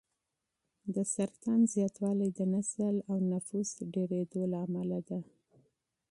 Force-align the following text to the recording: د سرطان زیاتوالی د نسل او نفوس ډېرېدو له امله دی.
د 0.93 0.95
سرطان 1.13 1.59
زیاتوالی 1.73 2.29
د 2.33 2.39
نسل 2.53 2.95
او 3.09 3.17
نفوس 3.31 3.69
ډېرېدو 3.93 4.41
له 4.51 4.57
امله 4.65 4.99
دی. 5.09 5.21